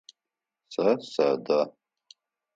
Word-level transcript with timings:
Сэ 0.73 0.87
сэдэ. 1.11 1.59